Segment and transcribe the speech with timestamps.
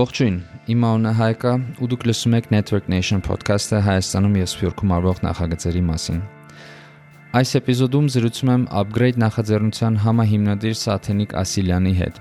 [0.00, 0.36] Ողջույն,
[0.72, 1.50] իմ անունը Հայկ է,
[1.82, 6.22] ու դուք լսում եք Network Nation podcast-ը Հայաստանում եւ Սփյուռքում արվող նախագծերի մասին։
[7.40, 12.20] Այս էպիզոդում զրուցում եմ Upgrade նախաձեռնության համահիմնադիր Սաթենիկ Ասիլյանի հետ։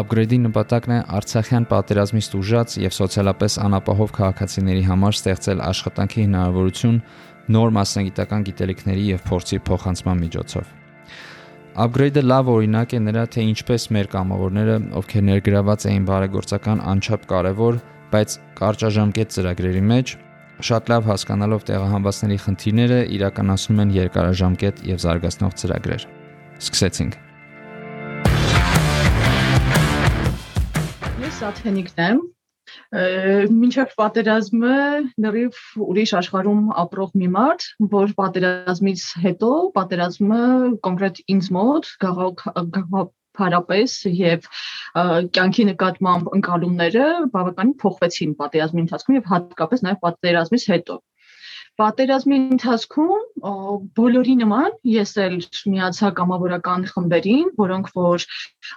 [0.00, 7.02] Upgrade-ի նպատակն է Արցախյան պատերազմից ուժած եւ սոցիալապես անապահով քաղաքացիների համար ստեղծել աշխատանքի հնարավորություն
[7.52, 10.81] նոր մասնագիտական գիտելիքների եւ փորձի փոխանցման միջոցով։
[11.72, 17.78] Upgrade-ը լավ օրինակ է նրա, թե ինչպես մեր կամավորները, ովքեր ներգրաված էին բարեգործական անչափ կարևոր,
[18.12, 20.12] բայց կարճաժամկետ ծրագրերի մեջ,
[20.68, 26.06] շատ լավ հասկանալով տեղահանվածների խնդիրները իրականացնում են երկարաժամկետ եւ զարգացնող ծրագրեր։
[26.60, 27.18] Սկսեցինք։
[31.24, 32.22] Ես Աթենիկն եմ,
[32.92, 34.76] մինչև պատերազմը
[35.24, 40.40] նրիվ ուրիշ աշխարհում ապրող մի մարդ, որ պատերազմից հետո պատերազմը
[40.86, 44.50] կոնկրետ ինձ մոտ գաղափարապես եւ
[45.38, 47.06] կյանքի նկատմամբ ընկալումները
[47.36, 51.00] բավականին փոխվեցին պատերազմի ընթացքում եւ հատկապես նաեւ պատերազմից հետո
[51.80, 53.44] Պատերազմի ընթացքում
[53.96, 55.36] բոլորի նման ես էլ
[55.72, 58.26] միացա կամավորական խմբերին, որոնք որ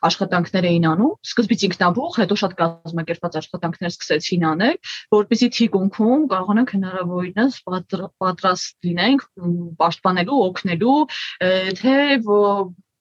[0.09, 4.79] աշխատանքներ էին անում, սկզբից ինքնաբուխ, հետո շատ կազմակերպված աշխատանքներ սկսեցին անել,
[5.17, 7.59] որպեսզի թիկունքում կարողանանք հնարավորինս
[8.23, 9.27] պատրաստ լինենք
[9.83, 10.97] պաշտպանելու, օգնելու,
[11.83, 11.99] թե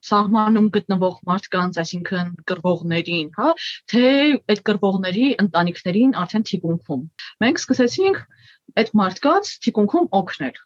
[0.04, 3.52] սահմանում գտնվող մարդկանց, այսինքն կրվողներին, հա,
[3.88, 4.02] թե
[4.52, 7.06] այդ կրվողների ընտանիքներին արդեն թիկունքում։
[7.44, 8.20] Մենք սկսեցինք
[8.80, 10.60] այդ մարդկանց թիկունքում օգնել։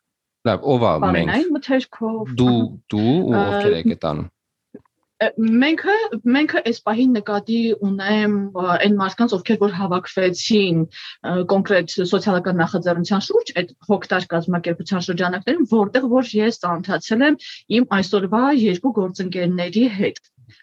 [0.49, 2.59] Լավ, ով է մենք։ Այն մթերքով։ Դու,
[2.95, 4.29] դու ու ովքեր եք այդանում։
[5.19, 5.95] Մենքը
[6.31, 8.35] մենքը այս պահին նկատի ունեմ
[8.75, 10.85] այն մարդկանց, ովքեր որ հավաքվեցին
[11.53, 17.39] կոնկրետ սոցիալական նախաձեռնության շուրջ այդ հոգտար կազմակերպության շրջանակներում, որտեղ որ ես ծանոթացել եմ
[17.81, 20.23] իմ այսօրվա երկու գործընկերների հետ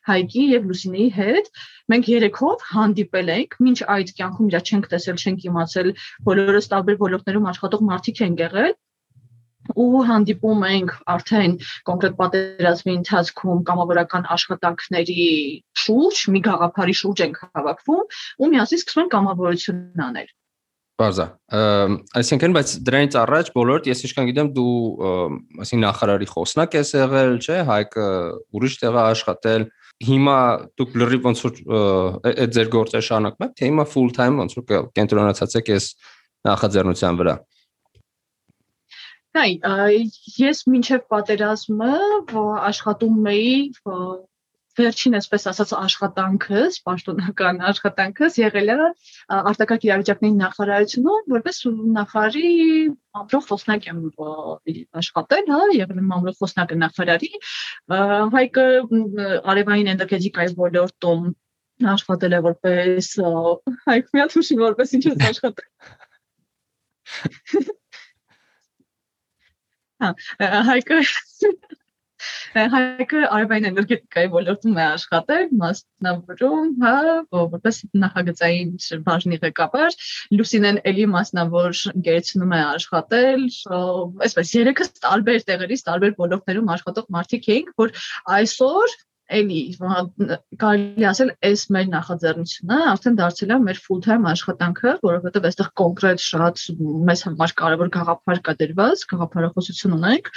[0.09, 1.51] Հայկի եւ Լուսինեի հետ
[1.93, 5.91] մենք երեքով հանդիպել ենք, մինչ այդ կյանքում իրա չենք տեսել, չենք իմացել,
[6.29, 8.75] բոլորս տարբեր ոլորտներում աշխատող մարդիկ են եղել
[9.81, 11.53] ու հանդիպում ենք արդեն
[11.89, 15.25] կոնկրետ պատերազմի ընթացքում կամավորական աշխատանքների
[15.85, 18.03] շուրջ, մի գաղափարի շուրջ ենք հավաքվում
[18.45, 20.29] ու միասին սկսում ենք կամավորություն անել։
[20.95, 21.25] Բարձա։
[22.15, 24.75] Այսինքն, բայց դրանից առաջ բոլորդ ես ինչքան գիտեմ դու
[25.65, 28.05] այսին նախարարի խոսնակ ես եղել, չէ՞, Հայկը
[28.55, 29.65] ուրիշ տեղ աշխատել,
[30.07, 30.37] հիմա
[30.79, 31.59] դուք լրիվ ոնց որ
[32.31, 35.89] այդ ձեր գործը շարունակում եք, թե հիմա full time ոնց որ կենտրոնացած եք այս
[36.47, 37.35] նախաձեռնության վրա։
[39.35, 39.95] Այ
[40.39, 41.95] ես մինչև պատերազմը
[42.71, 43.55] աշխատում էի
[44.79, 48.77] վերջին այսպես ասած աշխատանքս, պաշտոնական աշխատանքս եղել է
[49.35, 51.59] արտակարգ իրավիճակների նախարարությունում, որպես
[51.95, 52.51] նախարարի
[53.21, 54.01] ամրող խոսնակ եմ
[55.01, 57.31] աշխատել, հա, եղել եմ ամրող խոսնակը նախարարի,
[58.35, 58.65] հայկը
[59.55, 61.23] արևային էներգետիկայի ոլորտում
[61.95, 63.07] աշխատել է որպես
[63.87, 65.69] հայկ մի հատ ուշի որպես ինչ ես աշխատել
[70.03, 70.09] Հա,
[70.67, 70.97] հայկը
[72.55, 76.93] Հայկը արևային էներգետիկայի ոլորտում է աշխատել, մասնավորում, հա,
[77.35, 78.69] որպես նախագծային
[79.07, 79.97] բաժնի ղեկավար,
[80.39, 83.43] Լուսինեն էլի մասնավոր ընկերությունում է աշխատել,
[84.29, 87.93] այսպես երեքս տարբեր տեղերից, տարբեր ոլորտներում աշխատող մարդիկ էինք, որ
[88.39, 88.95] այսօր
[89.33, 89.59] էլի
[90.61, 96.23] կարելի ասել այս մեր նախաձեռնությունը արդեն դարձել է մեր full time աշխատանքը, որովհետև այստեղ կոնկրետ
[96.25, 96.61] շատ
[97.09, 100.29] մեզ համար կարևոր գաղափար կա դրված, գաղափարախոսություն ունենք,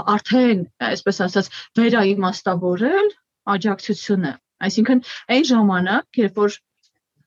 [0.00, 3.12] արդեն այսպես ասած վերաիմաստավորել
[3.56, 5.04] աջակցությունը։ Այսինքն
[5.36, 6.58] այն ժամանակ, երբ որ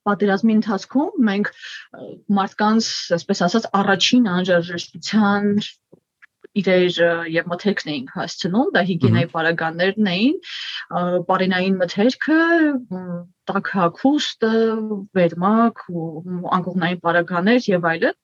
[0.04, 1.50] պատերազմի ընթացքում մենք
[2.38, 5.46] մարդկանց, այսպես ասած, առաջին անհրաժեշտության
[6.60, 6.98] իրեր
[7.34, 10.36] եւ մթերքն էին հասցնում, դա հիգիենայի պարագաներն էին,
[11.30, 12.38] բարենային մթերքը,
[13.50, 14.52] տակհակուստը,
[15.18, 16.04] վերմակ ու
[16.58, 18.18] անկողնային պարագաներ եւ այլն։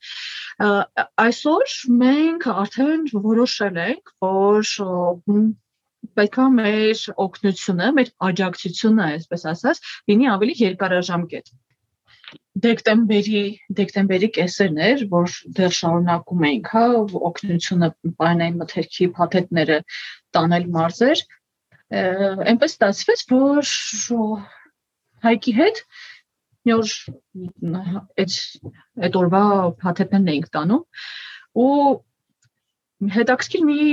[1.26, 1.74] Այսօր
[2.04, 4.74] մենք արդեն որոշել ենք, որ
[6.20, 11.52] պետք է մեր օգնությունը, մեր աջակցությունը, այսպես ասած, լինի ավելի երկարաժամկետ
[12.64, 13.42] դեկտեմբերի
[13.78, 16.84] դեկտեմբերի կեսերն էր, որ դեռ շարունակում էինք, հա,
[17.30, 17.88] օգնությունը
[18.20, 19.78] պայմանային մթերքի փաթեթները
[20.36, 21.22] տանել մարզեր,
[21.90, 23.72] այնպես ստացվեց, որ
[25.26, 25.82] հայկի հետ
[26.68, 26.92] մի օր
[28.20, 28.36] այդ
[29.06, 29.42] այդ օրվա
[29.82, 30.84] փաթեթներն էինք տանում
[31.64, 31.74] ու
[33.16, 33.84] հետաքրքիր մի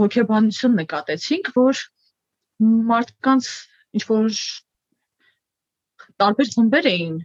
[0.00, 1.82] հոգեբանություն նկատեցինք, որ
[2.90, 3.50] մարդկանց
[3.98, 4.38] ինչ որ
[6.22, 7.16] տարբեր խմբեր էին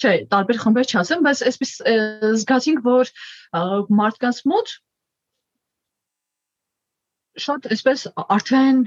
[0.00, 1.74] չէ, տարբեր խմբեր չասեմ, բայց այսպես
[2.40, 3.12] զգացինք, որ
[4.00, 4.72] մարդկանց մոտ
[7.40, 8.80] շատ այսպես արդեն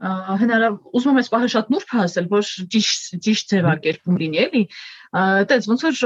[0.00, 4.62] հնարավ ուզում եմ այս պահը շատ նուրբ հասել, որ ճիշտ ճիշտ ձևակերպում լինի, էլի,
[5.10, 5.96] Այդպես ոնց որ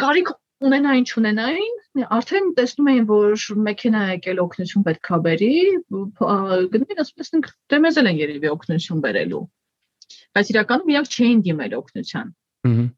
[0.00, 0.30] կարիք
[0.64, 1.74] ունենային չունենային,
[2.16, 5.50] արդեն տեսնում էին, որ մեքենա եկել օգնություն պետքա բերի,
[5.92, 9.42] գտնին ասես ինք դե մեզ էլ են երևի օգնություն բերելու։
[10.38, 12.32] Բայց իրականում իրանք չէին դիմել օգնության։
[12.68, 12.88] Հհհ։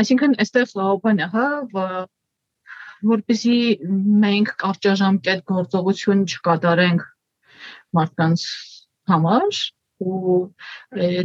[0.00, 0.70] Այսինքն այստեղ
[1.04, 1.46] բանը, հա,
[3.10, 3.56] որպեսզի
[4.22, 7.02] մենք կարճաժամկետ գործողություն չկատարենք
[7.98, 8.44] մարդկանց
[9.12, 9.58] համար
[10.02, 10.36] ու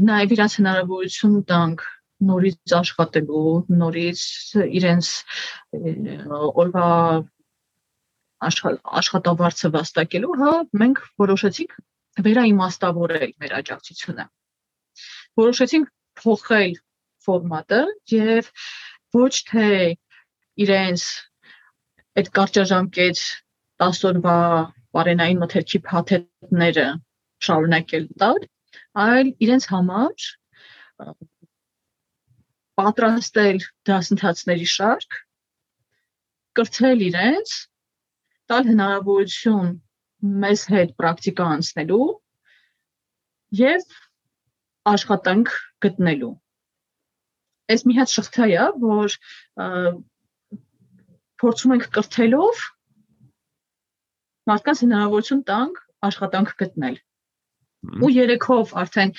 [0.10, 1.86] նաև իրանց հնարավորություն տանք
[2.28, 3.54] նորից աշխատելու,
[3.84, 4.24] նորից
[4.82, 5.12] իրենց
[6.64, 6.88] օրվա
[8.48, 11.78] աշխատավարձը վաստակելու, հա, մենք որոշեցինք
[12.28, 14.28] վերաիմաստավորել մեր աջակցությունը։
[15.42, 15.90] Որոշեցինք
[16.22, 16.76] փոխել
[17.28, 17.82] ֆորմատը
[18.14, 18.52] եւ
[19.18, 19.70] ոչ թե
[20.66, 21.06] իրենց
[22.18, 23.24] այդ կարճաժամկետ
[23.84, 24.38] 10 օրվա
[24.98, 26.86] բարենային մթերքի փաթեթները
[27.48, 28.40] շարունակել տալ,
[29.08, 30.28] այլ իրենց համար
[32.82, 33.60] պատրաստել
[33.90, 35.20] դասընթացների շարք,
[36.58, 37.54] կրթել իրենց,
[38.50, 39.72] տալ հնարավորություն
[40.44, 42.10] մեզ հետ պրակտիկա անցնելու
[43.62, 43.98] եւ
[44.94, 45.54] աշխատանք
[45.86, 46.34] գտնելու։
[47.74, 49.16] Այս մի հատ շղթա է, որ
[51.42, 52.64] փորձում ենք կրթելով
[54.48, 56.98] մարդկանց հնարավորություն տանք աշխատանք գտնել։
[58.04, 59.14] Ու երեքով արդեն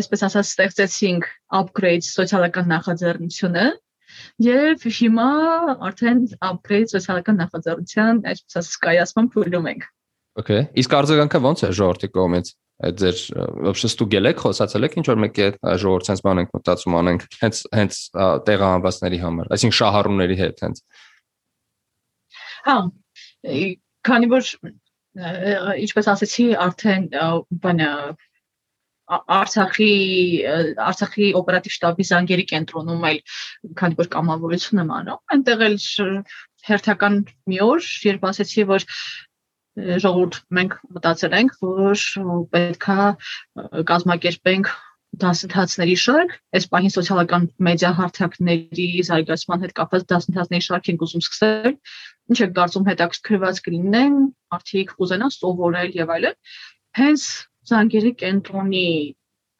[0.00, 1.28] այսպես ասած ստեղծեցինք
[1.60, 3.66] upgrade սոցիալական նախաձեռնությունը
[4.46, 5.28] եւ հիմա
[5.90, 9.86] արդեն upgrade սոցիալական նախաձեռնության այսպես ասած կայացման փուլում ենք։
[10.40, 12.52] Okay։ Իսկ արձագանքը ո՞նց է ժողովրդի կողմից
[12.85, 13.19] Այդ ձեր
[13.65, 17.61] вообще ստուգել եք, խոսացել եք ինչ որ մեկի հետ ժողովրդից բան ենք մտածում անենք հենց
[17.79, 17.99] հենց
[18.49, 20.81] տեղահանվածների համար, այսինքն շահառուների հետ հենց։
[22.65, 22.75] Հա,
[24.09, 24.51] քանի որ
[25.85, 27.07] ինչպես ասացի, արդեն
[27.63, 27.91] բանը
[29.05, 29.93] Արցախի
[30.81, 33.19] Արցախի օպերատիվ շտաբի զանգերի կենտրոնում այլ
[33.79, 35.75] քանի որ կամավորություն եմ անում, այնտեղ էլ
[36.65, 37.19] հերթական
[37.51, 38.87] մի օր, երբ ասեցի, որ
[39.78, 42.04] ժողովուրդ մենք մտածել ենք, որ
[42.54, 42.96] պետքա
[43.90, 44.70] կազմակերպենք
[45.20, 51.72] դասընթացների շարք, այս պահին սոցիալական մեդիա հարթակների զարգացման հետ կապված դասընթացների շարք ենք ուզում սկսել։
[52.30, 54.18] Ինչ եք կարծում հետաքրքրված կլինեն,
[54.58, 56.36] արդյոք կուզենան սովորել եւ այլն։
[57.00, 57.24] Հենց
[57.70, 58.86] Զանգերի կենտրոնի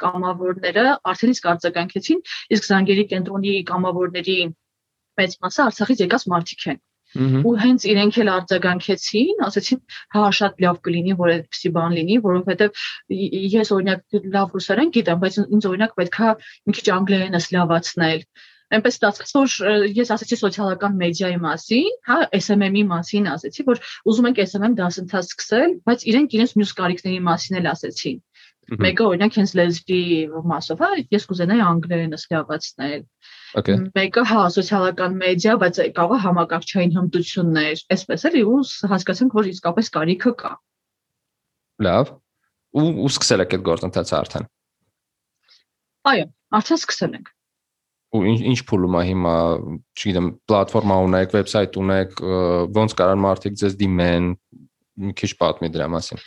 [0.00, 2.22] կամավորները արդեն իսկ արձագանքեցին,
[2.56, 4.38] իսկ Զանգերի կենտրոնի կամավորների
[5.20, 6.80] մեծ մասը Արցախից եկած մարդիկ են։
[7.18, 9.80] ու հենց իրենք էլ արձագանքեցին, ասացին,
[10.14, 12.84] հա շատ լավ կլինի, որ այդպեսի բան լինի, որովհետև
[13.56, 16.30] ես օրինակ լավ ռուսերեն գիտեմ, բայց ինձ օրինակ պետքա
[16.70, 18.24] մի քիչ անգլերենս լավացնել
[18.70, 19.54] այնպես ստացվեց որ
[19.98, 23.80] ես ասացի սոցիալական մեդիայի մասին, հա, SMM-ի մասին ասացի, որ
[24.12, 28.20] ուզում ենք SMM դասընթաց սկսել, բայց իրենք իրենց մյուս կարիքների մասին էլ ասացին։
[28.78, 30.02] Մեկը օրինակ հենց լեզվի
[30.52, 33.02] մասով, հա, ես կուզենայի անգլերենս լավացնել։
[33.58, 38.60] Okay։ Մեկը հա սոցիալական մեդիա, բայց կարող է համակարգչային հմտություններ, այսպես էլի ու
[38.92, 40.52] հասկացանք, որ իսկապես կարիքը կա։
[41.86, 42.14] Լավ։
[42.80, 44.48] Ու ու սկսել եք այդ գործընթացը արդեն։
[46.10, 46.26] Այո,
[46.60, 47.34] արդեն սկսել ենք
[48.10, 49.32] ու ինչ փուլում է հիմա,
[49.94, 52.22] չգիտեմ, պլատֆորմա ունեք, վեբսայթ ունեք,
[52.74, 54.26] ոնց կարան մարդիկ ձեզ դիմեն,
[55.04, 56.22] մի քիչ պատմի դրա մասին։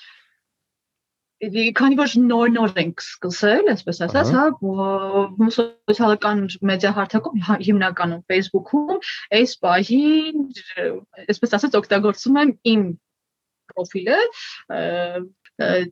[1.78, 4.44] Քանի որ նոր-նոր ենք սկսել, այսպես ասած, հա,
[5.58, 9.02] սոցիալական մեդիա հարթակում հիմնականում Facebook-ում,
[9.40, 10.44] այս պահին,
[11.28, 12.86] այսպես ասած, օգտագործում եմ իմ
[13.74, 14.20] պրոֆիլը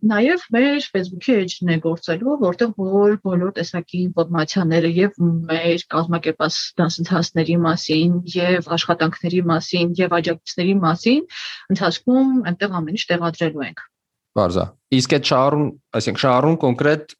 [0.09, 5.19] Նաև մեր Facebook-ի էջն է գործելու, որտեղ որ բոլոր տեսակի ինֆորմացիաները եւ
[5.51, 11.23] մեր կազմակերպած դասընթացների մասին եւ աշխատանքների մասին եւ աջակցությունների մասին
[11.77, 13.89] ընթացքում այնտեղ ամեն ինչ տեղադրելու ենք։
[14.31, 14.63] Բարձա։
[14.95, 15.63] Իսկ այդ շահառուն,
[15.97, 17.13] այսինքն շահառուն կոնկրետ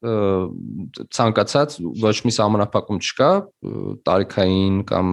[1.17, 3.29] ցանկացած ոչ մի սահմանափակում չկա,
[4.07, 5.09] տարիքային կամ,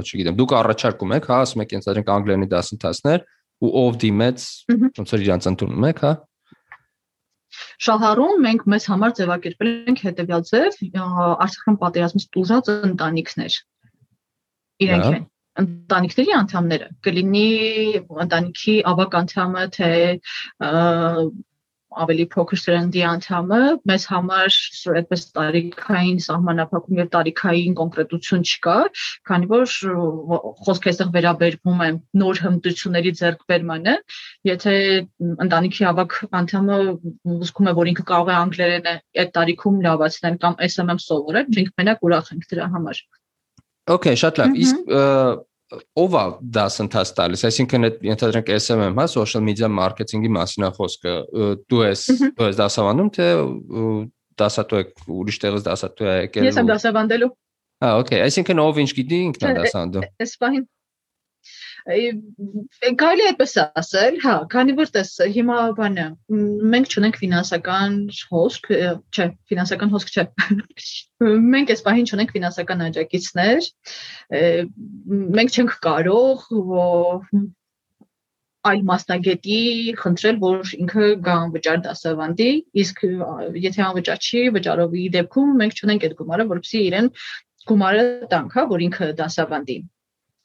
[0.00, 3.26] չգիտեմ, դուք առաջարկում եք, հա, ասում եք, ենթադրենք անգլերենի դասընթացներ
[3.62, 4.46] ու ով դիմեց,
[5.00, 6.12] ոնց որ իրանց ընդունում եք, հա։
[7.84, 13.58] Շահառում մենք մեզ համար ձևակերպել ենք հետևյալ ձև Արցախյան պատերազմից տուժած ընտանիքներ։
[14.82, 15.26] Իրենք են
[15.60, 17.46] ընտանիքների անդամները կլինի
[18.24, 19.90] ընտանիքի ավակ անդամը թե
[22.02, 23.58] ավելի փոքր սերնդի անդամը
[23.90, 24.56] մեզ համար
[25.00, 28.76] այդպես տարիքային սահմանափակում եւ տարիքային կոնկրետություն չկա,
[29.28, 29.66] քանի որ
[30.66, 31.90] խոսքը այստեղ վերաբերվում է
[32.22, 33.96] նոր հմտությունների ձեռքբերմանը,
[34.52, 34.74] եթե
[35.46, 36.78] ընտանիքի ավակ անդամը
[37.36, 38.94] ուզում է, որ ինքը կարող է անգլերենը
[39.24, 43.04] այդ տարիքում լավացնել կամ SMM սովորել, մենք մենակ ուրախ ենք դրա համար։
[43.90, 44.90] Okay, շատ լավ։ Իսկ
[46.02, 46.24] ով է
[46.54, 51.14] դասընթաց տալիս, այսինքն այդ ենթադրենք SMM, հա, social media marketing-ի մասին է խոսքը։
[51.72, 52.02] Դու ես
[52.36, 53.28] դու ես դասավանդում, թե
[54.42, 57.30] դասատու եք ուրիշ տեղից դասատու է եկել։ Ես եմ դասավանդելու։
[57.82, 60.66] Հա, օքեյ, այսինքն ով ինչ գիտի ինքն է դասանդում։ Այս բանին
[61.82, 66.04] Կարելի է այդպես ասել, հա, քանի որ տես հիմա բանը
[66.74, 67.96] մենք չունենք ֆինանսական
[68.34, 68.68] հոսք,
[69.16, 70.24] չէ, ֆինանսական հոսք չէ։
[71.54, 73.66] Մենք այս պահին չունենք ֆինանսական աջակիցներ։
[75.40, 76.46] Մենք չենք կարող
[78.70, 79.60] այլ մասնագետի
[79.98, 82.50] խնդրել, որ ինքը գա անվճար դասավանդի,
[82.82, 83.00] իսկ
[83.64, 87.10] եթե անվճար չի, վճարովի դեպքում մենք չունենք այդ գումարը, որովհետեւ իրեն
[87.72, 89.78] գումարը տանք, հա, որ ինքը դասավանդի։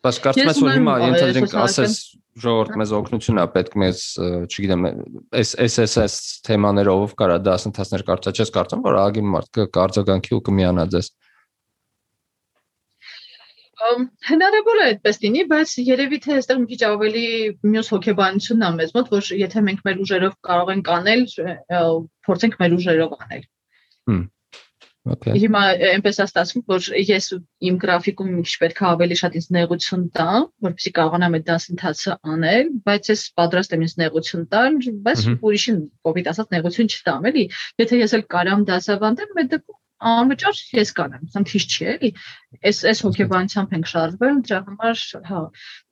[0.05, 1.93] Բայց կարծում ես որ հիմա ենթադրենք ասես
[2.37, 4.01] ժողովուրդ մեզ օգնություն է պետք մեզ,
[4.45, 4.83] չգիտեմ,
[5.39, 11.09] այս SSS թեմաներով կարա դասընթացներ կարծա, չես կարծում որ ագին մարդ կկարծականքի ու կմիանա ձեզ։
[14.27, 17.25] Հնարավոր է այդպես լինի, բայց երևի թե այստեղ մի քիչ ավելի
[17.73, 21.27] մյուս հոգեբանությունն է մեզ մոտ, որ եթե մենք մեր ուժերով կարող ենք անել,
[22.27, 23.45] փորձենք մեր ուժերով անել։
[24.11, 24.25] Հմ
[25.13, 27.27] Okay։ Հիմա այնպես է ստացվում, որ ես
[27.69, 32.71] իմ գրաֆիկում ինչ պետք է ավելի շատ ինձ նեղություն տամ, որպեսզի կարողանամ այդ դասընթացը անել,
[32.89, 37.49] բայց ես պատրաստ եմ ինձ նեղություն տալ, բայց ուրիշին կոպիտ ասած նեղություն չտամ, էլի։
[37.83, 42.09] Եթե ես էլ կարամ դասավանդեմ, այդ դեպքում անվճար ես կանեմ, ցանթիշ չի էլի։
[42.69, 45.41] Այս այս հոգեբանությամբ ենք շարժվել, դրա համար հա։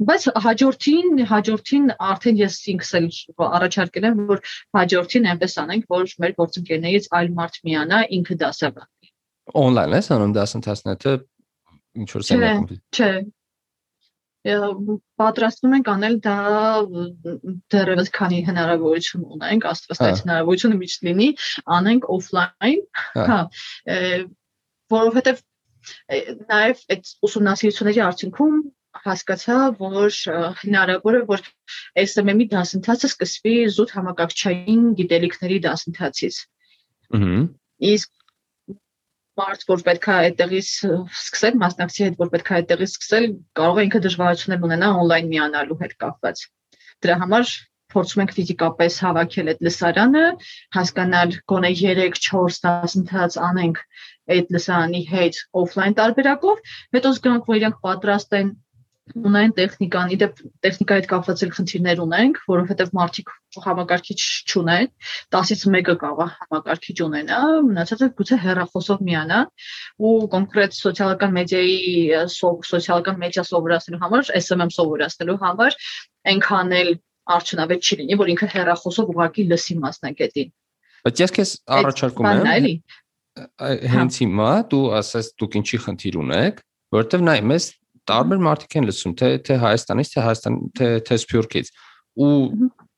[0.09, 3.07] Բայց հաջորդին, հաջորդին արդեն ես ինքս էլ
[3.49, 4.43] առաջարկել եմ, որ
[4.77, 8.94] հաջորդին այնպես անենք, որ մեր գործընկերներից այլ մարդ միանա, ինքը դասավանդի
[9.53, 11.15] on-line ես անում դասընթացները, թե
[12.01, 13.09] ինչ որ սենյակում։ Չէ,
[14.45, 16.37] պատրաստվում ենք անել դա
[17.73, 21.29] դեռևս քանի հնարավորություն ունենք, աստված այդ հնարավորությունը միշտ լինի,
[21.77, 22.81] անենք օֆլայն,
[23.15, 23.39] հա,
[24.95, 25.43] որովհետև
[26.51, 28.59] նաև այդ ուսումնասիրությունների արդյունքում
[29.05, 30.19] հասկացա, որ
[30.61, 31.43] հնարավոր է, որ
[32.05, 36.37] SMM-ի դասընթացը սկսվի զուտ համակարգչային գիտելիքների դասընթացից։
[37.91, 38.14] Իսկ
[39.39, 40.71] մարդ, որ պետքա այդտեղից
[41.19, 43.25] սկսել, մասնակցի հետ, որ պետքա այդտեղից սկսել,
[43.59, 46.43] կարող է ինքը դժվարություններ ունենա on-line միանալու հետ կապված։
[47.05, 47.53] Դրա համար
[47.95, 50.23] փորձում ենք ֆիզիկապես հավաքել այդ լսարանը,
[50.75, 53.81] հասկանալ գոնե 3-4 դասընթաց անենք
[54.35, 56.63] այդ լսարանի հետ օֆլայն տարբերակով,
[56.97, 58.49] հետո զգանք, որ իրենք պատրաստ են
[59.13, 63.29] ունեն տեխնիկան, իդեպ տեխնիկայի հետ կապված էլ խնդիրներ ունենք, որովհետև մարդիկ
[63.65, 64.17] համակարգիչ
[64.49, 64.89] չունեն,
[65.35, 69.39] 10-ից մեկը կարող է համակարգիչ ունենա, մնացածը գուցե հեռախոսով միանա
[70.09, 71.77] ու կոնկրետ սոցիալական մեդիայի
[72.33, 75.79] սոցիալական մեդիա սովորացնելու համար, SMM սովորացնելու համար
[76.33, 76.91] այնքան էլ
[77.35, 80.51] արդյունավետ չի լինի, որ ինքը հեռախոսով ուղակի լսի մասնակետին։
[81.05, 82.67] Բայց ես քեզ առաջարկում եմ
[83.95, 86.61] հենց հիմա դու ասես դուք ինչի խնդիր ունեք,
[86.95, 87.65] որովհետև նայ մեզ
[88.09, 91.71] տարբեր մարդիկ են լսում, թե թե Հայաստանից, թե Հայաստան, թե թե Սփյուռքից։
[92.25, 92.33] Ու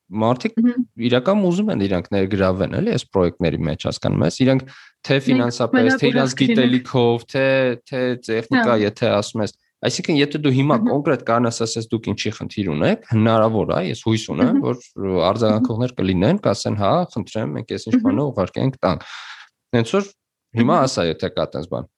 [0.08, 0.60] մարդիկ
[1.08, 4.62] իրական ուզում են իրանք ներգրավեն, էլի, այս պրոյեկտների մեջ, հասկանում ես, իրանք
[5.08, 7.48] թե ֆինանսապես, թե իրանք գիտելիքով, թե
[7.92, 12.32] թե տեխնիկա, հա։ եթե ասում ես, Այսինքն, եթե դու հիմա կոնկրետ կանաս ասես դուք ինչի
[12.34, 14.80] խնդիր ունեք, հնարավոր է, ես հույս ունեմ, որ
[15.28, 19.06] արձագանքողներ կլինեն, կասեն, հա, խնդրեմ, մենք այս ինչ բանը ուղարկենք տանք։
[19.78, 20.10] Հենց որ
[20.58, 21.90] հիմա ասա, եթե կա տես բան։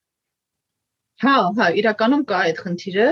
[1.19, 3.07] Հա, հա, իրականում կա այդ խնդիրը։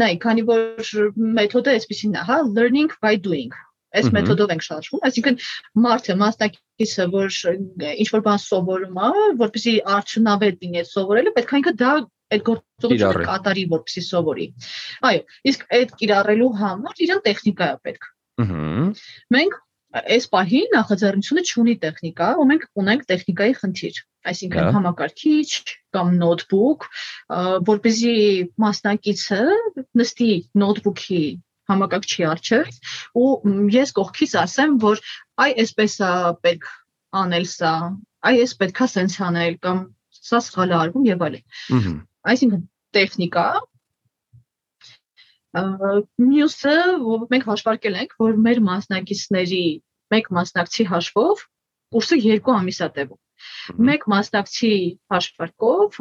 [0.00, 1.10] Նայ, քանի որ
[1.40, 3.52] մեթոդը այսպեսին է, հա, learning by doing
[3.98, 5.36] այս մեթոդով ենք շարժվում, այսինքն
[5.84, 7.38] մարդը մասնակիցը, որ
[7.90, 9.10] ինչ որ բան սովորում է,
[9.40, 11.94] որպեսզի արդյունավետ լինի այդ սովորելը, պետք է ինքը դա
[12.30, 14.46] այդ գործողությունը կատարի, որպեսզի սովորի։
[15.10, 18.08] Այո, իսկ այդ կիրառելու համար իրան տեխնիկա է պետք։
[19.34, 19.58] Մենք
[19.90, 25.50] այս պահին նախաձեռնությունը չունի տեխնիկա, ու մենք ունենք տեխնիկայի խնդիր, այսինքն համակարգիչ
[25.96, 26.86] կամ նոթբուք,
[27.70, 28.16] որպեսզի
[28.64, 29.40] մասնակիցը
[30.00, 30.32] նստի
[30.62, 31.22] նոթբուքի
[31.70, 32.70] համակարգչի առջև
[33.20, 33.30] ու
[33.74, 35.02] ես կողքից ասեմ, որ
[35.44, 36.12] այ այսպես է
[36.46, 36.70] պետք
[37.20, 37.74] անել սա,
[38.30, 39.82] այ այս պետքա սենց անել կամ
[40.30, 41.98] սա սխալ արվում եւ այլն։
[42.30, 42.64] Այսինքն
[42.96, 43.46] տեխնիկա
[45.50, 46.74] Մյուսը
[47.30, 49.64] մենք հաշվարկել ենք, որ մեր մասնակիցների
[50.14, 51.42] մեկ մասնակցի հաշվով
[51.94, 54.72] կուրսը 2 ամիս է տևում։ Մեկ մասնակցի
[55.14, 55.98] հաշվարկով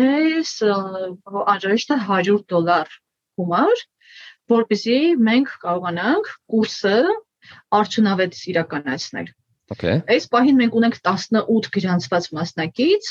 [0.00, 2.94] այս անհրաժեշտ է 100 դոլար
[3.40, 3.82] գումար,
[4.52, 6.96] որպեսզի մենք կարողանանք կուրսը
[7.80, 9.30] արդյունավետ իրականացնել։
[9.70, 13.10] Okay։ Այս պահին մենք ունենք 18 գրանցված մասնակից։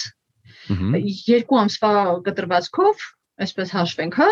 [1.29, 1.93] Երկու ամսվա
[2.25, 3.05] կտրվածքով
[3.45, 4.27] այսպես հաշվենք, հա,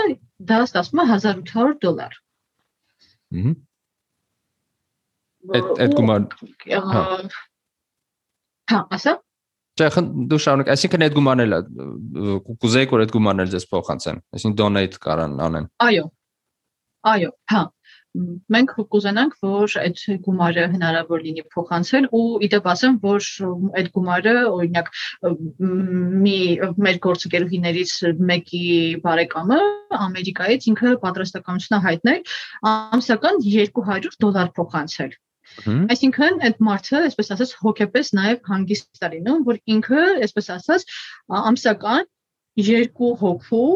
[0.50, 2.18] դա ստացվում է 1800 դոլար։
[3.38, 3.54] Հհ։
[5.58, 6.28] Այդ այդ գումար
[6.68, 7.06] հա։
[8.68, 9.14] Հա, ասա։
[9.78, 9.88] Չէ,
[10.32, 11.56] դու շարունակ, այսինքն այդ գումարն էլ
[12.64, 16.06] կուզեի որ այդ գումարն էլ ձեզ փոխանցեմ։ Այսինքն donate կարան անեն։ Այո։
[17.12, 17.62] Այո, հա։
[18.54, 23.28] մենք կուզենանք, որ այդ գումարը հնարավոր լինի փոխանցել ու իդեպ ասեմ, որ
[23.82, 24.90] այդ գումարը օրինակ
[26.26, 26.40] մի
[26.88, 27.94] մեր գործընկերուհիներից
[28.32, 28.66] մեկի
[29.06, 29.62] բարեկամը
[30.08, 32.36] Ամերիկայից ինքը պատրաստականություն հայտնել
[32.74, 35.16] ամսական 200 դոլար փոխանցել
[35.66, 40.84] Այսինքն այդ մարդը, այսպես ասած, հոգեպես նաև հանգիստ է լինում, որ ինքը, այսպես ասած,
[41.40, 42.10] ամսական
[42.68, 43.70] երկու հոգու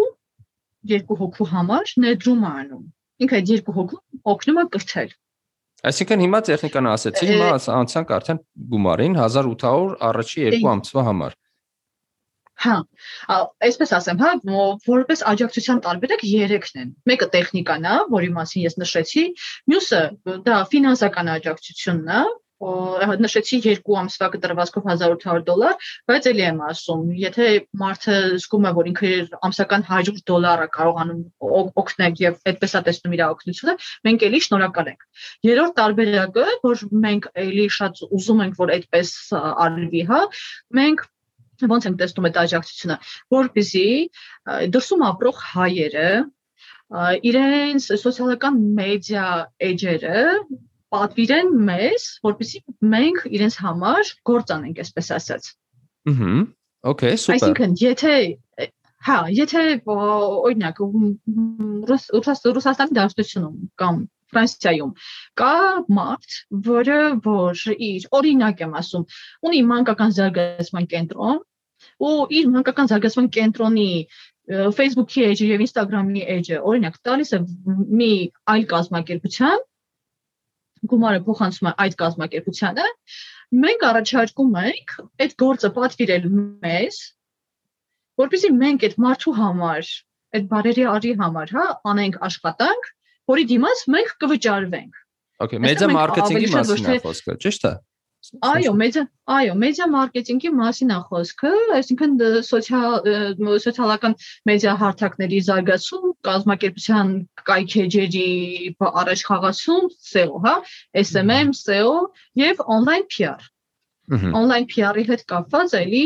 [0.92, 2.84] երկու հոգու համար ներդրում անում։
[3.22, 4.00] Ինքը այդ երկու հոգու
[4.34, 5.14] օգնում է կրթել։
[5.92, 7.46] Այսինքն հիմա տեխնիկան ասեցի, հիմա
[7.82, 8.40] անցանք արդեն
[8.72, 11.38] գումարին 1800 առաջի երկու ամսվա համար։
[12.62, 12.76] Հա,
[13.66, 14.32] այսպես ասեմ, հա,
[14.86, 19.24] որպես աջակցության տարբերակ 3-ն են։ Մեկը տեխնիկան է, որի մասին ես նշեցի,
[19.72, 20.02] մյուսը
[20.46, 22.22] դա ֆինանսական աջակցությունն է,
[22.62, 27.48] նշեցի 2 ամսվա կտրվածքով 1800 դոլար, բայց ելի եմ ասում, եթե
[27.82, 29.12] մարդը զգում է, որ ինքը
[29.48, 31.24] ամսական 100 դոլարը կարողանում
[31.82, 33.76] օգնել եւ այդպես է տեսնում իր օգնությունը,
[34.10, 35.08] մենք ելի շնորհակալ ենք։
[35.50, 40.22] Երրորդ տարբերակը, որ մենք ելի շատ ուզում ենք, որ այդպես արվի, հա,
[40.82, 41.06] մենք
[41.72, 42.96] ոնց ենք տեսնում այդ աջակցությունը,
[43.36, 43.88] որպեսզի
[44.74, 46.08] դրսում ապրող հայերը
[47.30, 49.28] իրենց սոցիալական մեդիա
[49.70, 50.24] էջերը
[50.92, 52.62] պատվիրեն մեզ, որպեսզի
[52.94, 55.52] մենք իրենց համար գործ անենք, այսպես ասած։
[56.12, 56.32] Ահա,
[56.92, 58.16] okay, super։ Այսինքն, եթե
[59.08, 60.82] հա, եթե օրինակ
[61.92, 64.92] Ռուսաստանի դաշտությունում կամ Ֆրանսիայում
[65.42, 65.56] կա
[65.92, 66.36] մարդ,
[66.68, 69.08] որը որ իր օրինակ եմ ասում,
[69.48, 71.42] ունի մանկական զարգացման կենտրոն,
[72.08, 73.90] ու իր մանկական զարգացման կենտրոնի
[74.78, 77.42] Facebook-ի էջը եւ Instagram-ի էջը օրինակ տալիս է
[78.00, 78.14] մի
[78.54, 79.68] այլ կազմակերպության
[80.92, 82.88] գումարը փոխանցում է այդ կազմակերպությանը
[83.66, 84.96] մենք առաջարկում ենք
[85.26, 86.26] այդ գործը պատվիրել
[86.66, 86.98] մեզ
[88.22, 89.94] որովհետեւ մենք այդ մարդու համար
[90.40, 92.92] այդ բարերի արի համար հա անենք աշխատանք
[93.32, 95.02] որի դիմաց մենք կվճարվենք
[95.42, 97.72] Okay, մեծա մարքեթինգի մասին է խոսքը, ճիշտ է։
[98.46, 99.02] Այո, մեդիա,
[99.34, 102.12] այո, մեդիա մարքեթինգի մասին է խոսքը, այսինքն
[102.48, 103.08] սոցիալ
[103.64, 104.16] սոցիալական
[104.50, 107.14] մեդիա հարթակների զարգացում, կազմակերպության
[107.50, 108.28] կայքեջերի
[109.04, 110.54] առաջ խաղացում, SEO, հա,
[111.02, 111.96] SMM, SEO
[112.42, 113.50] եւ on-line PR։
[114.12, 116.06] Online PR-ի հետ կապված էլի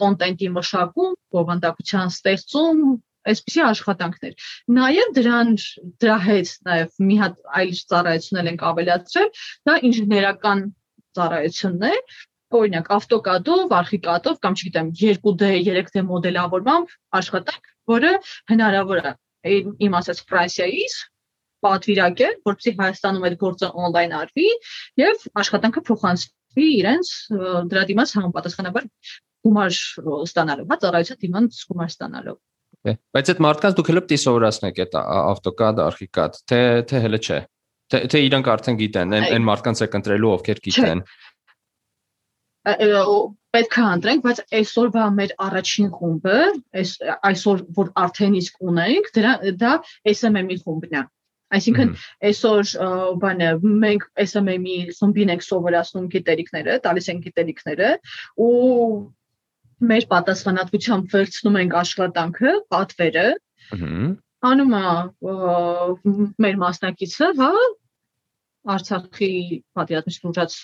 [0.00, 2.82] կոնտենտի մշակում, բովանդակության ստեղծում,
[3.32, 5.52] այսպիսի աշխատանքներ։ Նաև դրան
[6.04, 9.30] դրա հետ նաև մի հատ այլ ծառայություններ ենք ավելացրել,
[9.68, 10.64] դա ինժեներական
[11.18, 11.94] ծառայությունն է,
[12.54, 18.12] օրինակ AutoCAD-ով, ArchiCAD-ով կամ չգիտեմ 2D, 3D մոդելավորմամբ աշխատանք, որը
[18.52, 20.94] հնարավոր է իմ ասած Ֆրանսիայից
[21.64, 24.48] պատվիրակել, որպեսզի Հայաստանում այդ գործը on-line արվի
[25.00, 27.12] եւ աշխատանքը փոխանցվի իրենց
[27.72, 28.88] դրա դիմաց համապատասխանաբար
[29.44, 29.78] գումար
[30.24, 32.38] ստանալով, հա ծառայության դիմաց գումար ստանալով։
[32.84, 37.38] Բայց այդ մարդկանց դուք հենց սովորացնեք այդ AutoCAD, ArchiCAD, թե թե հələ չէ։
[37.92, 41.02] Թե թե իրանք արդեն գիտեն, այն այն մարդկանց եք ընտրելու, ովքեր գիտեն։
[43.54, 46.38] պետք է ընտրենք, բայց այսօրվա մեր առաջին խումբը,
[46.80, 46.94] այս
[47.28, 49.74] այսօր որ արդեն իսկ ունենք, դրա դա
[50.14, 51.02] SMM-ի խումբն է։
[51.54, 51.92] Այսինքն
[52.30, 52.72] այսօր
[53.22, 53.50] բանը
[53.84, 57.90] մենք SMM-ի խմբին ենք սովորացնում գիտելիքները, տալիս ենք գիտելիքները
[58.48, 58.58] ու
[59.92, 63.26] մեր պատասխանատվությամբ վերցնում ենք աշխատանքը, պատվերը։
[63.76, 63.92] Ահա
[64.50, 64.84] անում է
[66.44, 67.50] մեր մասնակիցը, հա,
[68.74, 69.32] Արցախի
[69.76, 70.56] պատերազմից լուրջ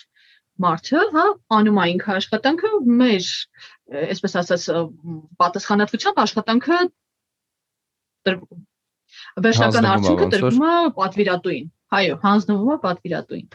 [0.61, 1.25] մարդը, հա,
[1.57, 3.29] անում է ինքը աշխատանքը, մեր,
[4.01, 4.65] այսպես ասած,
[5.41, 6.79] պատասխանատվությամբ աշխատանքը
[9.45, 13.47] վերջնական արդյունքը տրվում է պատվիրատուին։ Այո, հանձնվում է պատվիրատուին։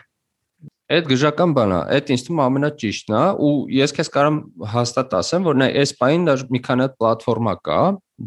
[0.91, 4.39] Այդ գժական բան է, այդ ինձ թվում ամենաճիշտն է ու ես քեզ կարամ
[4.73, 7.77] հաստատ ասեմ, որ նա այս պայն դաժ մի քանի հատ պլատֆորմա կա,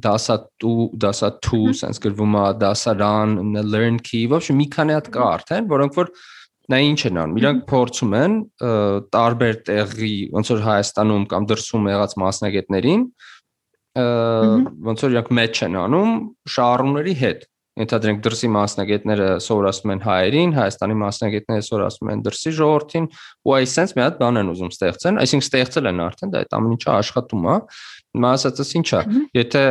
[0.06, 3.36] դասատու, դասատու, sense գրվում է դասարան,
[3.68, 6.10] learn key, вообще մի քանի հատ կա արդեն, որոնք որ
[6.72, 8.36] նա ինչ են անում։ Իրանք փորձում են
[9.12, 13.02] տարբեր տեղի, ոնց որ Հայաստանում կամ դրսում եղած մասնագետներին
[13.94, 16.14] ոնց որ իրանք մեծ են անում
[16.54, 17.44] շահառուների հետ
[17.79, 23.07] ենթադրենք դրսի մասնագետները սովորացնում են հայերին, Հայաստանի մասնագետները սովորացնում են դրսի ժողովրդին,
[23.47, 26.75] ու այսպես մի հատ բան են ուզում ստեղծեն, այսինքն ստեղծել են արդեն դա այդ ամեն
[26.75, 27.55] ինչը աշխատում է։
[28.19, 29.01] Հիմա ասածս ինչա,
[29.39, 29.63] եթե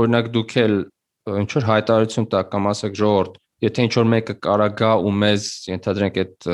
[0.00, 0.74] օրինակ դուք էլ
[1.40, 5.48] ինչ որ հայտարարություն տակ կամ ասեք ժողովրդ, եթե ինչ որ մեկը կարա գա ու մեզ
[5.68, 6.46] ենթադրենք այդ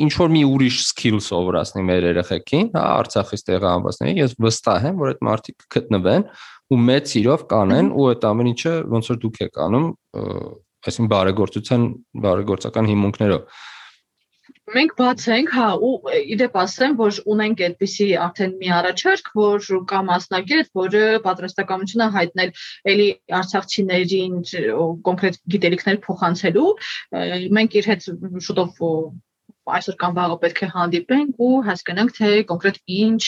[0.00, 5.12] ինչ որ մի ուրիշ skill սովորացնի մեր երեխեքին, հա, Արցախից տեղահանվածներին, ես վստահ եմ, որ
[5.12, 6.24] այդ մարդիկ կգտնվեն
[6.70, 9.86] ու մեծ իրով կանեն ու այդ ամեն ինչը ոնց որ դուք եք անում
[10.90, 11.86] այսինքն բարեգործության
[12.26, 13.60] բարեգործական հիմունքներով
[14.70, 20.00] Մենք բաց ենք, հա, ու իդեպ ասեմ, որ ունենք այդպիսի արդեն մի առաջարկ, որ կա
[20.10, 22.52] մասնագետ, որը պատրաստակամությունը հայտնել
[22.92, 23.08] էլի
[23.40, 24.36] արցախցիներին
[25.08, 26.68] կոնկրետ գիտելիքներ փոխանցելու։
[27.58, 28.06] Մենք իր հետ
[28.46, 28.70] շուտով
[29.68, 33.24] այսօր կամ վաղը պետք է հանդիպենք ու հասկանանք թե կոնկրետ ինչ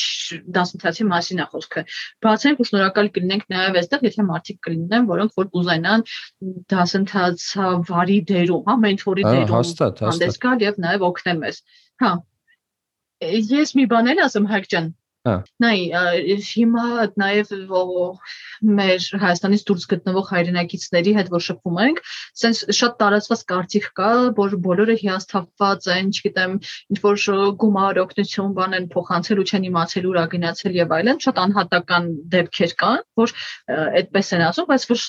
[0.56, 1.84] դասընթացի մասին է խոսքը։
[2.26, 6.06] Բացենք ու շնորհակալ կլինենք նաև այստեղ, եթե մարդիկ կլինեն, որոնք որ կուզենան
[6.72, 11.62] դասընթացավարի դերում, հա, մենթորի դերում հաստատ, հանդես գալ եւ նաև օգնել մեզ։
[12.02, 12.12] Հա։
[13.52, 14.88] Ես մի բան էլ ասեմ Հայկ ջան,
[15.22, 15.76] Նայ,
[16.42, 16.84] հիմա
[17.22, 17.50] նաև
[18.78, 22.00] մեր Հայաստանից դուրս գտնվող հայրենակիցների հետ որ շփվում ենք,
[22.42, 24.08] սենց շատ տարածված կարծիք կա,
[24.38, 26.56] որ բոլորը հիասթափված են, չգիտեմ,
[26.94, 27.26] ինչ որ
[27.62, 32.74] գումար օգնություն բան են փոխանցել ու չեն իմացել ուր ագնացել եւ այլն, շատ անհատական դեպքեր
[32.82, 33.36] կան, որ
[34.02, 35.04] այդպես են ասում, բայց որ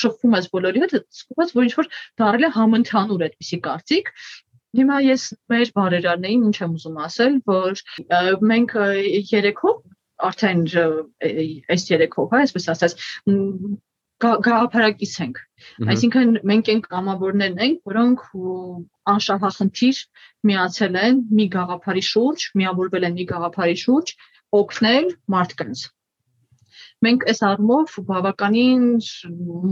[0.00, 1.92] շփվում ես բոլորի հետ, սկսած որ ինչ որ
[2.24, 4.14] դարել է համընդհանուր այդպիսի կարծիք
[4.78, 7.82] Հիմա ես մեր բարերարներին ինչ եմ ուզում ասել, որ
[8.52, 8.76] մենք
[9.32, 9.80] երեքով
[10.28, 10.62] արդեն
[11.74, 12.94] այս երեքով, հա, այսպես ասած,
[14.22, 15.40] գաղափարակից ենք։
[15.92, 18.22] Այսինքն մենք ենք կամավորներն ենք, որոնք
[19.12, 20.02] անշահախնդիր
[20.50, 24.14] միացել են մի գաղափարի շուրջ, միավորվել են մի գաղափարի շուրջ,
[24.62, 25.84] օգնել մարդկանց
[27.02, 28.84] մենք այս առումով բավականին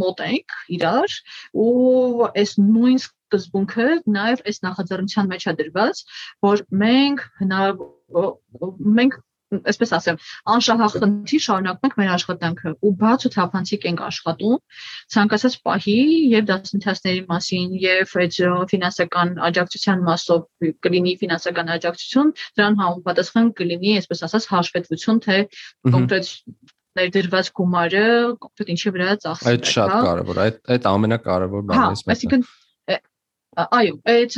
[0.01, 1.17] մոտ ենք իրար
[1.65, 2.99] ու այս նույն
[3.31, 3.89] սկզբունքը
[4.19, 6.05] նաև այս նախաձեռնության մեջ է դրված,
[6.51, 10.19] որ մենք հնարավոր մենք այսպես ասեմ,
[10.55, 14.57] անշահախնդիր շարունակում ենք մեր աշխատանքը ու բաց ու թափանցիկ ենք աշխատում
[15.15, 15.97] ցանկացած պահի
[16.35, 18.39] եւ դասընթացների մասին եւ այդ
[18.73, 25.41] ֆինանսական աջակցության մասով կլինի ֆինանսական աջակցություն, դրան համապատասխան կլինի, այսպես ասած, հաշվետվություն, թե
[25.91, 26.33] կոնկրետ
[27.01, 28.07] ներդրված գումարը
[28.45, 32.15] կոնկրետ ինչի վրա ծախսել է։ Այդ շատ հա։ կարևոր, այդ այդ ամենակարևոր բանն է։ Հա,
[32.15, 32.43] այսինքն
[33.59, 34.37] այո, այդ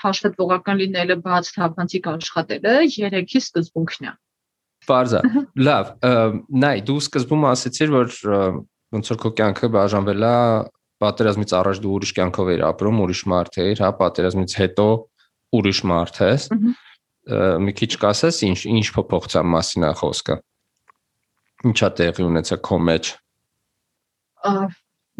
[0.00, 4.12] հաշվետվողական լինելը բաց թափանցիկ աշխատելը երեքի սկզբունքն է։
[4.88, 5.20] Բարձա։
[5.60, 5.90] Լավ,
[6.64, 8.14] նայ, դու սկզբում ասացիր, որ
[8.96, 10.36] ոնց որ քո կյանքը բաժանվել է
[11.04, 14.86] պատերազմից առաջ դու ուրիշ կյանքով էիր ապրում, ուրիշ մարդ էիր, հա, պատերազմից հետո
[15.60, 16.46] ուրիշ մարդ ես։
[17.64, 20.36] Մի քիչ կասես, ինչ ինչ փոփոխության մասին է խոսքը։
[21.70, 23.12] Ինչա տեղի ունեցա քո մեջ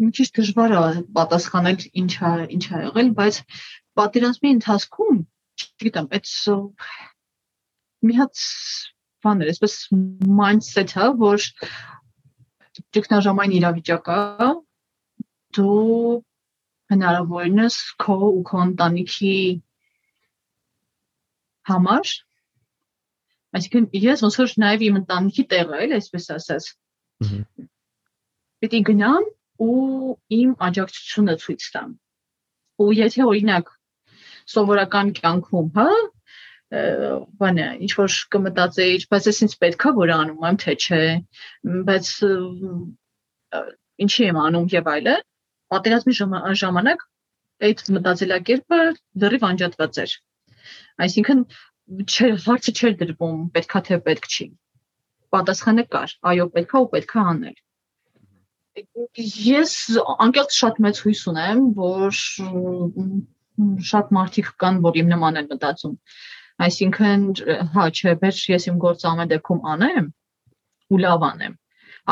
[0.01, 3.39] մի քիչ դժվար է պատասխանել ինչա ինչա եղել, բայց
[3.99, 5.21] պատերազմի ընթացքում,
[5.61, 6.31] չգիտեմ, այդ
[8.09, 8.43] մի հատ
[9.21, 9.75] բան էր, այսպես
[10.41, 11.47] mindset-ը, որ
[12.97, 14.49] ճգնաժամային իրավիճակ է,
[15.57, 16.21] դու
[16.91, 19.35] հնարավորինս քո ու քո ընտանիքի
[21.71, 22.13] համար
[23.57, 26.69] այսինքն ես ոնց որ նաև իմ ընտանիքի տեղը էլ այսպես ասած
[28.63, 29.27] պիտի գնամ
[29.61, 31.91] ու իմ աջակցությունը ցույց տամ։
[32.81, 33.69] Ու եթե օրինակ
[34.53, 35.87] սովորական կյանքում, հա,
[37.41, 41.01] բանը ինչ որ կմտածեի, բայց ես ինձ պետքա որ անում եմ, թե չէ,
[41.89, 42.11] բայց
[44.05, 45.25] ինչի եմ անում եւ այլն,
[45.73, 46.15] պատերազմի
[46.61, 47.03] ժամանակ
[47.67, 48.79] այդ մտածելակերպը
[49.23, 50.15] դեռիվ անջատված էր։
[51.05, 51.43] Այսինքն
[52.07, 54.47] չէ հարցը չէր դրվում պետքա թե պետք չի։
[55.35, 57.59] Պատասխանը կար, այո, պետքա ու պետքա անել
[58.75, 62.19] ես անկեղծ շատ մեծ հույս ունեմ, որ
[63.91, 65.95] շատ մարդիկ կան, որ իմ նման են մտածում։
[66.65, 67.25] Այսինքն,
[67.73, 70.07] հա, չէ, բայց ես իմ գործը ամեն դեպքում անեմ
[70.91, 71.57] ու լավ անեմ։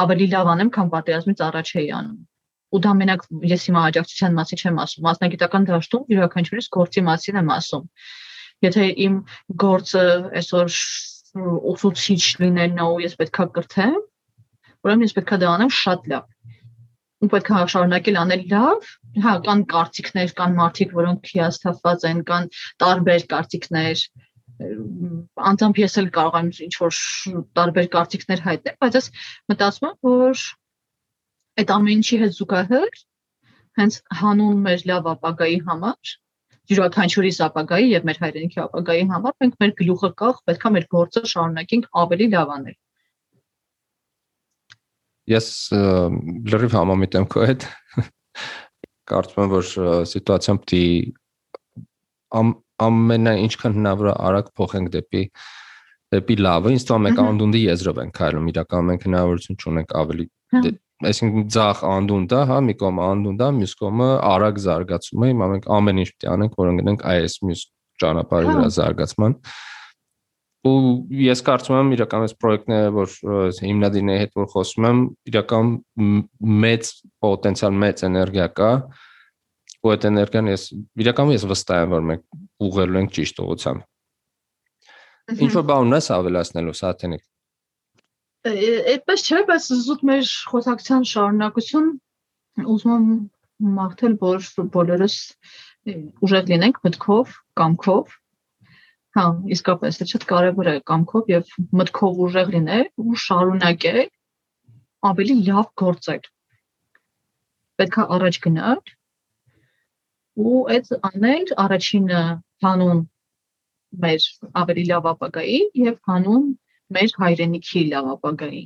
[0.04, 2.20] Ավելի լավ անեմ, քան պատերազմից առաջ էի անում։
[2.70, 7.54] Ու դա մենակ ես հիմա աջակցության մասին չեմ ասում, մասնագիտական դաշտում յուրաքանչյուրիս գործի մասին եմ
[7.56, 7.86] ասում։
[8.68, 9.16] Եթե իմ
[9.64, 10.04] գործը
[10.40, 10.78] այսօր
[11.72, 13.98] ուսուցիչ լինելն ու ես պետքա կրթեմ,
[14.86, 16.28] ուրեմն ես պետքա դա անեմ շատ լավ
[17.20, 18.90] ու պետք է շարունակել անել լավ։
[19.26, 22.50] Հա, կան կարծիքներ, կան մարդիկ, որոնք հիասթափված են, կան
[22.84, 24.04] տարբեր կարծիքներ,
[25.50, 27.02] անձամբ ես էլ կարող եմ ինչ որ
[27.60, 29.12] տարբեր կարծիքներ հայտնել, բայց ես
[29.52, 30.48] մտածում եմ, որ
[31.60, 33.00] այդ ամեն ինչի հետ զուգահեռ
[33.80, 36.14] հենց հանուն մեր լավ ապագայի համար
[36.70, 41.88] յուրաքանչյուրի ապագայի եւ մեր հայրենիքի ապագայի համար մենք մեր գլուխը կախ պետքա մեր գործը շարունակենք
[42.04, 42.78] ավելի լավ անել
[45.30, 45.48] Ես
[46.50, 47.66] լրիվ համամիտ եմ քո հետ։
[49.10, 49.70] Կարծում եմ, որ
[50.10, 50.84] սիտուացիան պիտի
[52.90, 55.24] ամենա ինչքան հնարավոր է արագ փոխենք դեպի
[56.16, 60.62] դեպի լավը, ինձ թվում է անդունդի եզրով ենք քայլում, իրական մենք հնարավորություն չունենք ավելի հա։
[60.66, 60.72] դե,
[61.10, 66.10] այսինքն ցախ անդունդը, հա, մի կողմը անդունդա, մյուս կողմը արագ զարգացումը, հիմա մենք ամեն ինչ
[66.16, 67.66] պիտի անենք, որ ընկնենք այս մյուս
[68.04, 69.79] ճանապարհի վրա հա։ զարգացման։ Հա
[70.68, 73.14] ու ես կարծում եմ իրական այս պրոյեկտները որ
[73.64, 75.00] հիմնադիրների հետ որ խոսում եմ
[75.32, 75.70] իրական
[76.66, 76.90] մեծ
[77.24, 78.72] պոտենցիալ մեծ էներգիա կա
[79.80, 80.64] ու այդ էներգիան ես
[81.06, 82.24] իրականում ես վստահ եմ որ մենք
[82.68, 87.24] ուղղելու ենք ճիշտ ուղղությամբ ինչ որ բան ունես ավելացնելու սաթենիկ
[88.50, 91.88] այդպես չէ բայց զուտ մեր խոսակցության շարունակություն
[92.74, 93.08] ուզում եմ
[93.80, 94.40] մաղթել որ
[94.76, 95.16] բոլորս
[96.28, 98.16] ուժեղ լինենք մտքով կամքով
[99.20, 104.02] հա իսկապես դա շատ կարևոր է կամքով եւ մտքով ուժեղ լինել ու շարունակել
[105.10, 106.30] ավելի լավ գործել
[107.82, 108.82] պետքա առաջ գնալ
[110.40, 112.24] ու այդ անել առաջինը
[112.66, 113.06] հանուն
[114.04, 114.26] մեր
[114.64, 116.50] ավելի լավ ապագայի եւ հանուն
[116.96, 118.62] մեր հայրենիքի լավ ապագայի։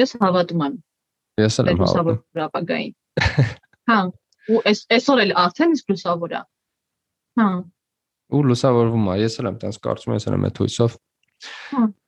[0.00, 0.78] Ես հավատում եմ։
[1.40, 2.94] Ես էլ եմ հավատում ապագային։
[3.90, 3.98] Հա,
[4.54, 6.42] ու այս այսօր էլ արդեն իսկ լուսավոր է։
[7.40, 7.48] Հա։
[8.30, 10.98] Ու լուսավորվում է, ես էլ եմ տես կարծում ես եմ այդ հույսով։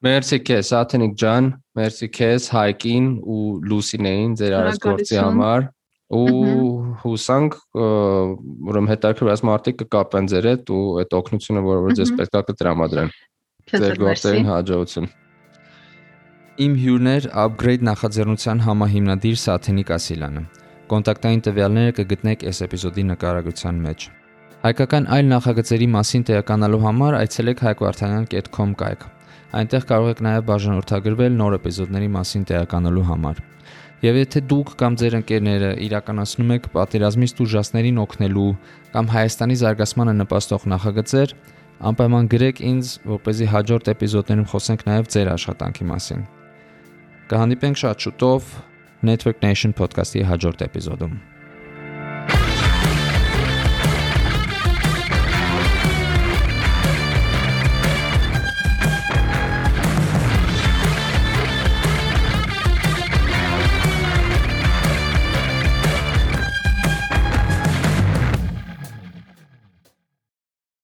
[0.06, 1.46] Մերսի քեզ, Աթենիկ ջան,
[1.78, 5.70] մերսի քեզ Հայկին ու Լուսինեին ձեր արած գործի համար
[6.12, 6.44] ու
[7.00, 13.12] հուսանք ուրեմն հետաքրքրված մարդիկ կկապեն ձեր հետ ու այդ օգնությունը որը որ ձեզ պետքա կտրամադրեն
[13.72, 15.10] ձեր գործերին հաջողություն
[16.62, 20.42] Իմ հյուրներ upgrade նախաձեռնության համահիմնադիր Սաթենիկ Ասիլյանը
[20.92, 24.10] Կոնտակտային տվյալները կգտնեք այս էպիզոդի նկարագրության մեջ
[24.62, 29.06] Հայկական այլ նախագծերի մասին տեղեկանալու համար այցելեք hayquarthayan.com կայք
[29.58, 33.40] Այնտեղ կարող եք նաև բաժանորդագրվել նոր էպիզոդների մասին տեղեկանալու համար
[34.02, 38.46] Եվ եթե դուք կամ ձեր ընկերները իրականացնում եք պատերազմից դժվարներին օգնելու
[38.94, 41.34] կամ Հայաստանի զարգացմանը նպաստող նախագծեր,
[41.90, 46.24] անպայման գրեք ինձ, որպեսզի հաջորդ էպիզոդներում խոսենք նաև ձեր աշխատանքի մասին։
[47.30, 48.54] Կհանդիպենք շատ շուտով
[49.06, 51.31] Network Nation podcast-ի հաջորդ էպիզոդում։